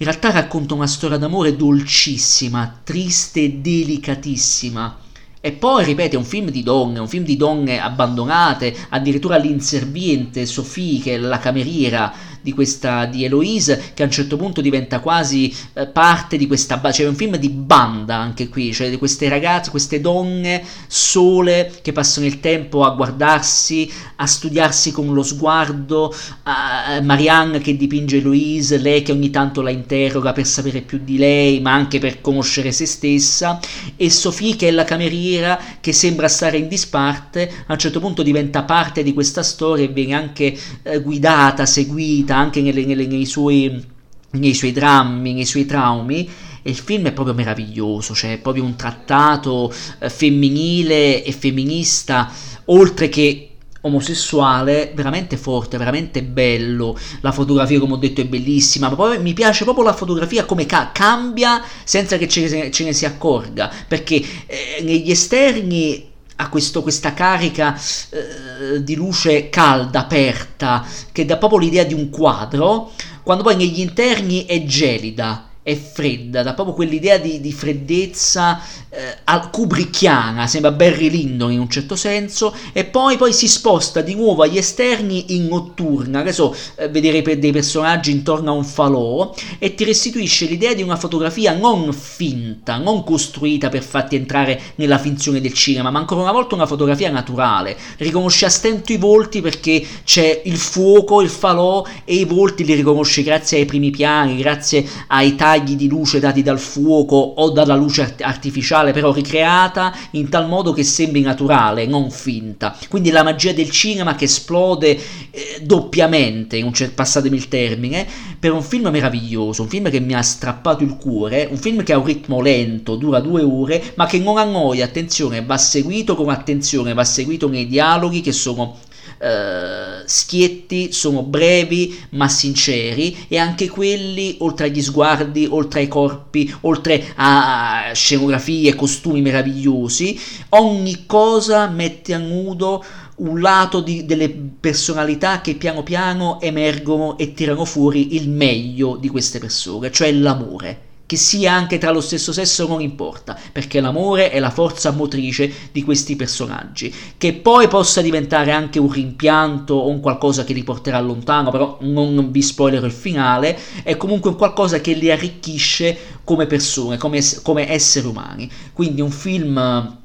[0.00, 4.96] in realtà racconta una storia d'amore dolcissima, triste e delicatissima.
[5.42, 10.46] E poi, ripete, è un film di donne, un film di donne abbandonate, addirittura l'inserviente
[10.46, 15.00] Sophie, che è la cameriera di questa di Eloise che a un certo punto diventa
[15.00, 18.96] quasi eh, parte di questa banda, cioè un film di banda anche qui, cioè di
[18.96, 25.22] queste ragazze, queste donne sole che passano il tempo a guardarsi, a studiarsi con lo
[25.22, 31.00] sguardo, a Marianne che dipinge Eloise, lei che ogni tanto la interroga per sapere più
[31.02, 33.60] di lei, ma anche per conoscere se stessa,
[33.96, 38.22] e Sophie che è la cameriera che sembra stare in disparte, a un certo punto
[38.22, 43.26] diventa parte di questa storia e viene anche eh, guidata, seguita anche nelle, nelle, nei,
[43.26, 43.84] suoi,
[44.32, 46.28] nei suoi drammi, nei suoi traumi.
[46.62, 52.30] E il film è proprio meraviglioso, cioè è proprio un trattato eh, femminile e femminista,
[52.66, 53.50] oltre che
[53.82, 56.98] omosessuale veramente forte, veramente bello.
[57.20, 58.88] La fotografia, come ho detto, è bellissima.
[58.88, 62.84] Ma poi mi piace proprio la fotografia come ca- cambia senza che ce ne, ce
[62.84, 63.70] ne si accorga.
[63.88, 66.09] Perché eh, negli esterni
[66.40, 67.78] ha questo, questa carica
[68.10, 73.80] eh, di luce calda, aperta, che dà proprio l'idea di un quadro, quando poi negli
[73.80, 81.10] interni è gelida è fredda, dà proprio quell'idea di, di freddezza eh, kubrickiana, sembra Barry
[81.10, 85.46] Lyndon in un certo senso, e poi, poi, si sposta di nuovo agli esterni in
[85.48, 90.46] notturna, che so, eh, vedere per dei personaggi intorno a un falò, e ti restituisce
[90.46, 95.90] l'idea di una fotografia non finta, non costruita per farti entrare nella finzione del cinema,
[95.90, 97.76] ma ancora una volta una fotografia naturale.
[97.98, 102.74] Riconosci a stento i volti perché c'è il fuoco, il falò, e i volti li
[102.74, 107.50] riconosci grazie ai primi piani, grazie ai tagli raggi di luce dati dal fuoco o
[107.50, 112.76] dalla luce art- artificiale, però ricreata in tal modo che sembri naturale, non finta.
[112.88, 114.90] Quindi la magia del cinema che esplode
[115.30, 118.06] eh, doppiamente, in un cer- passatemi il termine,
[118.38, 121.92] per un film meraviglioso, un film che mi ha strappato il cuore, un film che
[121.92, 126.28] ha un ritmo lento, dura due ore, ma che non annoia, attenzione, va seguito con
[126.30, 128.78] attenzione, va seguito nei dialoghi che sono
[129.22, 136.52] eh, schietti, sono brevi ma sinceri e anche quelli, oltre agli sguardi, oltre ai corpi,
[136.62, 140.18] oltre a scenografie, costumi meravigliosi,
[140.50, 142.82] ogni cosa mette a nudo
[143.16, 149.08] un lato di, delle personalità che piano piano emergono e tirano fuori il meglio di
[149.08, 154.30] queste persone, cioè l'amore che sia anche tra lo stesso sesso non importa, perché l'amore
[154.30, 159.88] è la forza motrice di questi personaggi, che poi possa diventare anche un rimpianto o
[159.88, 164.36] un qualcosa che li porterà lontano, però non vi spoilerò il finale, è comunque un
[164.36, 168.48] qualcosa che li arricchisce come persone, come, come esseri umani.
[168.72, 169.98] Quindi un film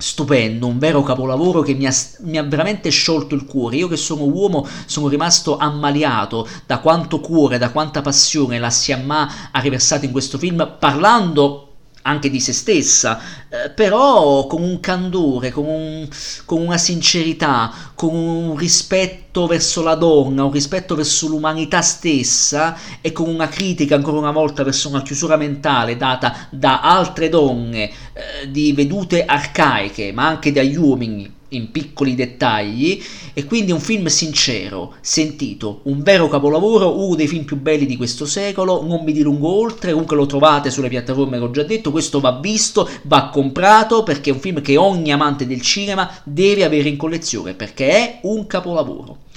[0.00, 3.76] stupendo, un vero capolavoro che mi ha, mi ha, veramente sciolto il cuore.
[3.76, 9.50] Io che sono uomo sono rimasto ammaliato da quanto cuore, da quanta passione la Siamma
[9.50, 11.69] ha riversato in questo film, parlando
[12.02, 16.08] anche di se stessa, eh, però con un candore, con, un,
[16.44, 23.12] con, una sincerità, con un rispetto verso la donna, un rispetto verso l'umanità stessa e
[23.12, 28.50] con una critica ancora una volta verso una chiusura mentale data da altre donne eh,
[28.50, 34.94] di vedute arcaiche, ma anche dagli uomini in piccoli dettagli e quindi un film sincero,
[35.00, 39.48] sentito, un vero capolavoro, uno dei film più belli di questo secolo, non mi dilungo
[39.48, 44.02] oltre, comunque lo trovate sulle piattaforme che ho già detto, questo va visto, va comprato
[44.02, 48.18] perché è un film che ogni amante del cinema deve avere in collezione perché è
[48.22, 49.28] un capolavoro.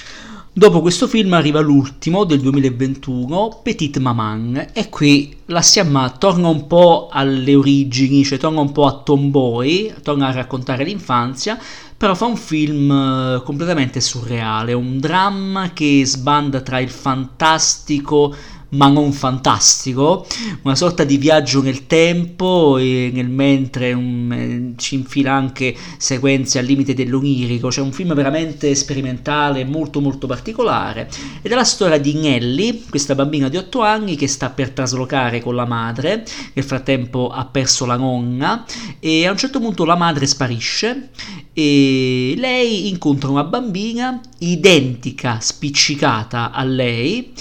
[0.55, 6.67] Dopo questo film arriva l'ultimo del 2021, Petite Maman, e qui la Siamma torna un
[6.67, 11.57] po' alle origini, cioè torna un po' a Tomboy, torna a raccontare l'infanzia,
[11.97, 18.35] però fa un film eh, completamente surreale, un dramma che sbanda tra il fantastico
[18.73, 20.25] ma non fantastico,
[20.63, 26.65] una sorta di viaggio nel tempo e nel mentre eh, ci infila anche sequenze al
[26.65, 31.09] limite dell'onirico, cioè un film veramente sperimentale, molto molto particolare,
[31.41, 35.41] ed è la storia di Nelly, questa bambina di 8 anni che sta per traslocare
[35.41, 38.65] con la madre, nel frattempo ha perso la nonna
[38.99, 41.09] e a un certo punto la madre sparisce
[41.53, 47.31] e lei incontra una bambina identica, spiccicata a lei,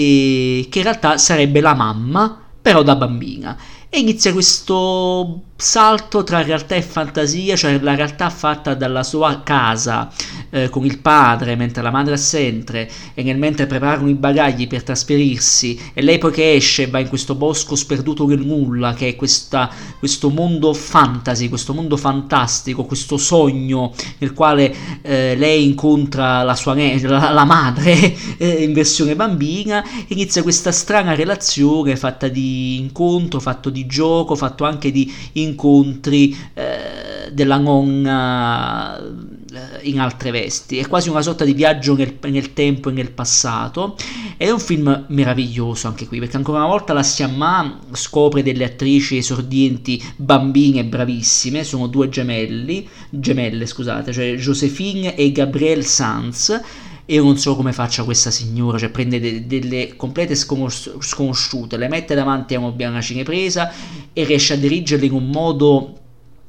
[0.00, 3.56] che in realtà sarebbe la mamma, però da bambina.
[3.88, 10.12] E inizia questo salto tra realtà e fantasia, cioè la realtà fatta dalla sua casa
[10.50, 14.66] eh, con il padre mentre la madre è assente e nel mentre preparano i bagagli
[14.66, 19.08] per trasferirsi e lei poi che esce va in questo bosco sperduto nel nulla che
[19.08, 26.42] è questa, questo mondo fantasy, questo mondo fantastico, questo sogno nel quale eh, lei incontra
[26.42, 32.78] la sua la, la madre eh, in versione bambina inizia questa strana relazione fatta di
[32.78, 35.10] incontro, fatto di gioco, fatto anche di
[35.46, 42.18] incontri eh, della nonna eh, in altre vesti è quasi una sorta di viaggio nel,
[42.22, 43.96] nel tempo e nel passato.
[44.36, 49.16] È un film meraviglioso anche qui, perché ancora una volta la Siamma scopre delle attrici
[49.16, 56.60] esordienti bambine bravissime, sono due gemelli, gemelle scusate, cioè Josephine e Gabrielle Sanz
[57.06, 61.88] io non so come faccia questa signora, cioè prende de- delle complete sconos- sconosciute, le
[61.88, 63.72] mette davanti a una cinepresa
[64.12, 65.94] e riesce a dirigerle in un modo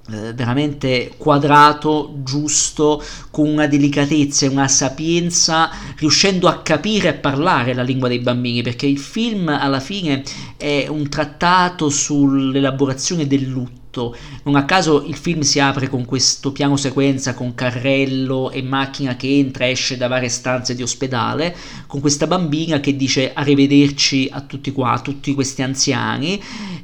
[0.10, 7.74] eh, veramente quadrato, giusto, con una delicatezza e una sapienza, riuscendo a capire e parlare
[7.74, 10.24] la lingua dei bambini, perché il film alla fine
[10.55, 14.16] è un trattato sull'elaborazione del lutto tutto.
[14.43, 19.16] Non a caso il film si apre con questo piano sequenza con carrello e macchina
[19.16, 21.56] che entra e esce da varie stanze di ospedale,
[21.88, 26.41] con questa bambina che dice arrivederci a tutti qua, a tutti questi anziani.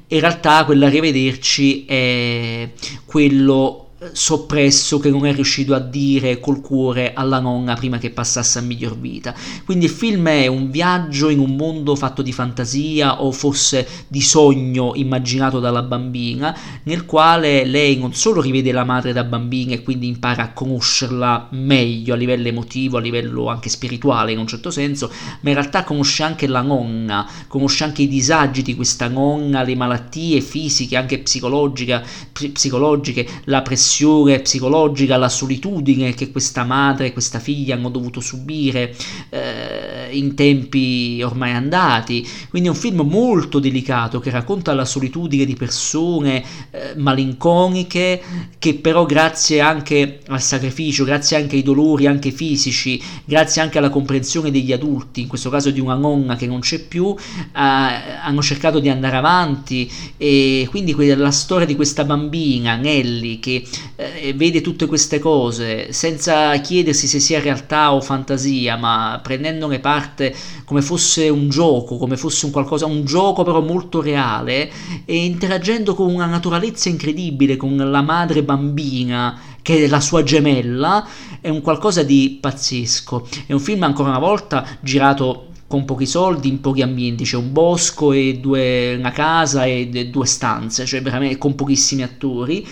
[0.07, 2.71] In realtà quell'arrivederci è
[3.05, 8.59] quello soppresso che non è riuscito a dire col cuore alla nonna prima che passasse
[8.59, 9.33] a miglior vita.
[9.63, 14.21] Quindi il film è un viaggio in un mondo fatto di fantasia o forse di
[14.21, 19.83] sogno immaginato dalla bambina, nel quale lei non solo rivede la madre da bambina e
[19.83, 24.71] quindi impara a conoscerla meglio a livello emotivo, a livello anche spirituale in un certo
[24.71, 29.63] senso, ma in realtà conosce anche la nonna, conosce anche i disagi di questa nonna,
[29.63, 32.03] le malattie fisiche, anche psicologiche,
[32.51, 38.21] psicologiche la pressione pressione psicologica, la solitudine che questa madre e questa figlia hanno dovuto
[38.21, 38.95] subire
[39.29, 42.27] eh, in tempi ormai andati.
[42.49, 48.21] Quindi è un film molto delicato che racconta la solitudine di persone eh, malinconiche
[48.57, 53.91] che però grazie anche al sacrificio, grazie anche ai dolori anche fisici, grazie anche alla
[53.91, 58.41] comprensione degli adulti, in questo caso di una nonna che non c'è più, eh, hanno
[58.41, 63.63] cercato di andare avanti e quindi la storia di questa bambina, Nelly, che
[63.95, 70.33] eh, vede tutte queste cose senza chiedersi se sia realtà o fantasia, ma prendendone parte
[70.65, 74.71] come fosse un gioco, come fosse un qualcosa, un gioco però molto reale
[75.05, 81.07] e interagendo con una naturalezza incredibile con la madre bambina che è la sua gemella,
[81.39, 83.27] è un qualcosa di pazzesco.
[83.47, 87.51] È un film ancora una volta girato con pochi soldi in pochi ambienti, c'è un
[87.51, 92.67] bosco e due, una casa e due stanze, cioè veramente con pochissimi attori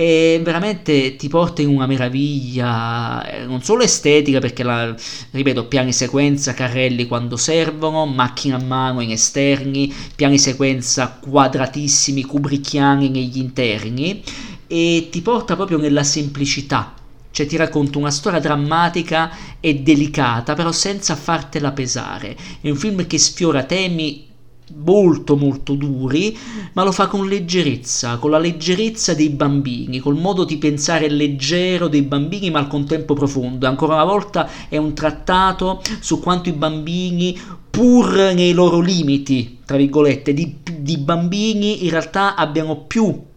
[0.00, 4.94] e veramente ti porta in una meraviglia eh, non solo estetica perché la,
[5.30, 13.10] ripeto piani sequenza carrelli quando servono macchina a mano in esterni piani sequenza quadratissimi kubrickiani
[13.10, 14.22] negli interni
[14.66, 16.94] e ti porta proprio nella semplicità
[17.30, 19.30] cioè ti racconta una storia drammatica
[19.60, 22.36] e delicata, però senza fartela pesare.
[22.60, 24.29] È un film che sfiora temi
[24.74, 26.36] molto molto duri,
[26.72, 31.88] ma lo fa con leggerezza, con la leggerezza dei bambini, col modo di pensare leggero
[31.88, 33.66] dei bambini ma al contempo profondo.
[33.66, 37.38] Ancora una volta è un trattato su quanto i bambini,
[37.70, 43.28] pur nei loro limiti, tra virgolette, di, di bambini in realtà abbiano più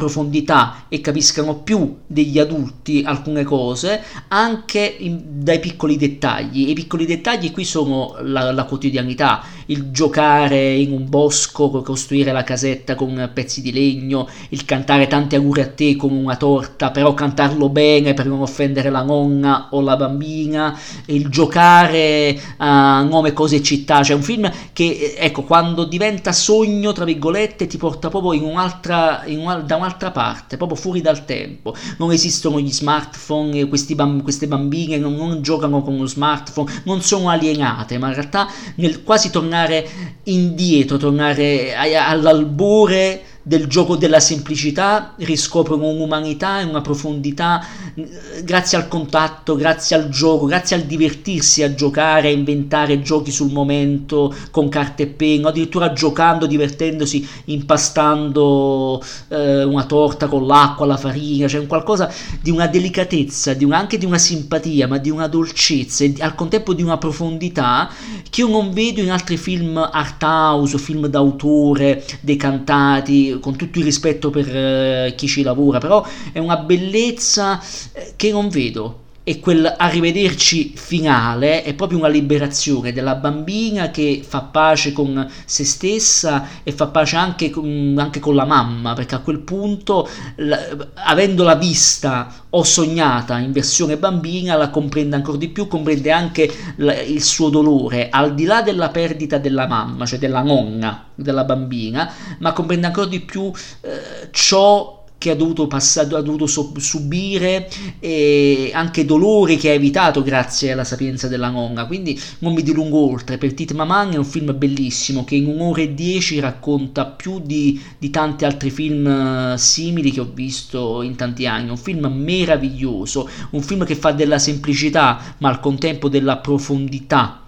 [0.00, 6.70] profondità e capiscano più degli adulti alcune cose anche in, dai piccoli dettagli.
[6.70, 12.42] I piccoli dettagli qui sono la, la, quotidianità, il giocare in un bosco, costruire la
[12.42, 17.12] casetta con pezzi di legno, il cantare tanti auguri a te con una torta, però
[17.12, 23.56] cantarlo bene per non offendere la nonna o la bambina, il giocare a nome, cose
[23.56, 24.00] e città.
[24.00, 29.22] C'è un film che, ecco, quando diventa sogno, tra virgolette, ti porta proprio in un'altra,
[29.26, 31.74] in una, da un'altra un'altra parte, proprio fuori dal tempo.
[31.98, 37.28] Non esistono gli smartphone, bamb- queste bambine non, non, giocano con uno smartphone, non sono
[37.28, 39.88] alienate, ma in realtà nel quasi tornare
[40.24, 47.64] indietro, tornare all'albore del gioco della semplicità riscoprono un'umanità e una profondità
[47.94, 48.08] eh,
[48.44, 53.50] grazie al contatto, grazie al gioco, grazie al divertirsi a giocare, a inventare giochi sul
[53.50, 60.98] momento con carte e penna, addirittura giocando, divertendosi, impastando eh, una torta con l'acqua, la
[60.98, 62.12] farina, cioè un qualcosa
[62.42, 66.34] di una delicatezza, di una, anche di una simpatia, ma di una dolcezza e al
[66.34, 67.88] contempo di una profondità
[68.28, 73.84] che io non vedo in altri film art house, film d'autore decantati con tutto il
[73.84, 77.60] rispetto per eh, chi ci lavora, però è una bellezza
[77.92, 84.24] eh, che non vedo e quel arrivederci finale è proprio una liberazione della bambina che
[84.26, 89.14] fa pace con se stessa e fa pace anche con, anche con la mamma, perché
[89.14, 90.58] a quel punto, la,
[90.94, 97.00] avendola vista o sognata in versione bambina, la comprende ancora di più, comprende anche la,
[97.00, 102.12] il suo dolore, al di là della perdita della mamma, cioè della nonna della bambina,
[102.38, 103.52] ma comprende ancora di più
[103.82, 107.68] eh, ciò che ha dovuto, passare, ha dovuto subire
[108.00, 111.84] e anche dolori che ha evitato grazie alla sapienza della nonna.
[111.84, 113.36] Quindi non mi dilungo oltre.
[113.36, 117.78] Per Tit Maman è un film bellissimo che in un'ora e dieci racconta più di,
[117.98, 121.68] di tanti altri film eh, simili che ho visto in tanti anni.
[121.68, 127.42] Un film meraviglioso, un film che fa della semplicità ma al contempo della profondità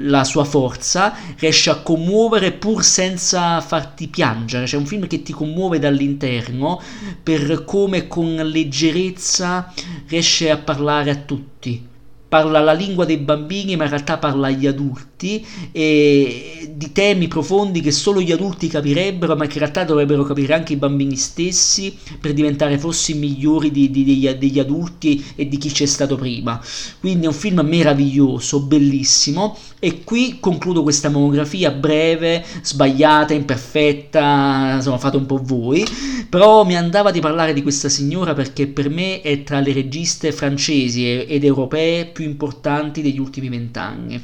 [0.00, 5.32] la sua forza, riesce a commuovere pur senza farti piangere, c'è un film che ti
[5.32, 6.80] commuove dall'interno
[7.22, 9.72] per come con leggerezza
[10.08, 11.88] riesce a parlare a tutti
[12.30, 17.80] parla la lingua dei bambini ma in realtà parla agli adulti e di temi profondi
[17.80, 21.92] che solo gli adulti capirebbero ma che in realtà dovrebbero capire anche i bambini stessi
[22.20, 26.60] per diventare fossi migliori di, di, degli, degli, adulti e di chi c'è stato prima.
[27.00, 29.58] Quindi è un film meraviglioso bellissimo.
[29.78, 35.84] E qui concludo questa monografia breve sbagliata imperfetta insomma fate un po' voi.
[36.28, 40.32] Però mi andava di parlare di questa signora perché per me è tra le registe
[40.32, 44.22] francesi ed europee più importanti degli ultimi vent'anni.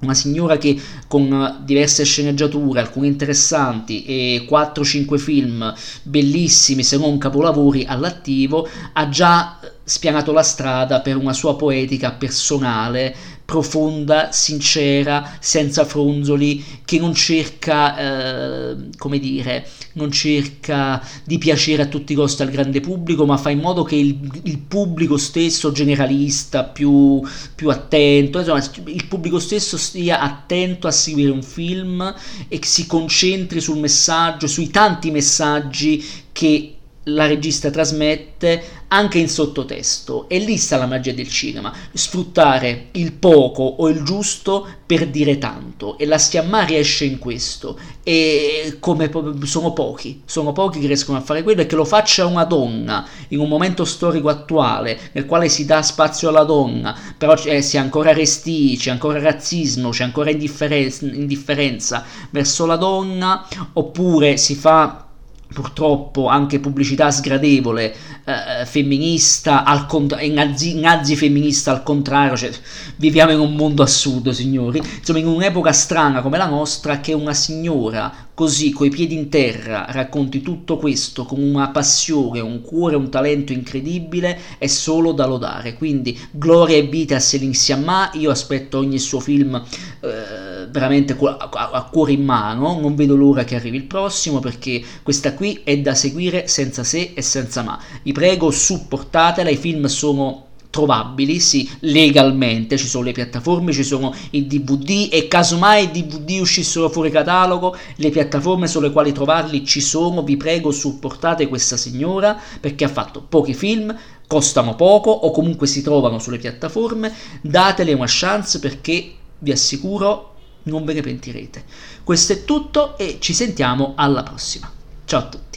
[0.00, 5.74] Una signora che con diverse sceneggiature, alcune interessanti e 4-5 film
[6.04, 13.14] bellissimi se non capolavori all'attivo, ha già spianato la strada per una sua poetica personale
[13.50, 21.86] profonda, sincera, senza fronzoli, che non cerca, eh, come dire, non cerca di piacere a
[21.86, 25.72] tutti i costi al grande pubblico, ma fa in modo che il, il pubblico stesso,
[25.72, 27.20] generalista, più,
[27.56, 32.14] più, attento, insomma, il pubblico stesso stia attento a seguire un film
[32.46, 38.62] e si concentri sul messaggio, sui tanti messaggi che la regista trasmette
[38.92, 40.28] anche in sottotesto.
[40.28, 45.38] E lì sta la magia del cinema sfruttare il poco o il giusto per dire
[45.38, 45.98] tanto.
[45.98, 47.78] E la Stiamma riesce in questo.
[48.02, 49.10] E come
[49.44, 53.06] sono pochi sono pochi che riescono a fare quello e che lo faccia una donna
[53.28, 57.76] in un momento storico attuale nel quale si dà spazio alla donna però eh, si
[57.76, 64.54] ha ancora resti c'è ancora razzismo c'è ancora indifferenza, indifferenza verso la donna oppure si
[64.54, 65.09] fa
[65.52, 67.94] purtroppo anche pubblicità sgradevole
[68.24, 72.50] eh, femminista al contra- nazi, nazi femminista al contrario cioè,
[72.96, 74.78] viviamo in un mondo assurdo signori.
[74.78, 79.84] Insomma in un'epoca strana come la nostra che una signora così coi piedi in terra
[79.88, 85.74] racconti tutto questo con una passione un cuore un talento incredibile è solo da lodare.
[85.74, 88.10] Quindi gloria e vita a Céline Sciamma.
[88.14, 89.62] Io aspetto ogni suo film
[90.00, 95.34] eh, veramente a, cuore in mano non vedo l'ora che arrivi il prossimo perché questa
[95.34, 97.78] qui è da seguire senza se e senza ma.
[98.02, 104.14] Vi prego, supportatela, i film sono trovabili, sì, legalmente, ci sono le piattaforme, ci sono
[104.30, 109.80] i DVD e casomai i DVD uscissero fuori catalogo, le piattaforme sulle quali trovarli ci
[109.80, 113.94] sono, vi prego supportate questa signora perché ha fatto pochi film,
[114.26, 117.12] costano poco o comunque si trovano sulle piattaforme,
[117.42, 120.29] datele una chance perché vi assicuro
[120.64, 121.64] non ve ne pentirete.
[122.04, 124.70] Questo è tutto e ci sentiamo alla prossima.
[125.04, 125.49] Ciao a tutti.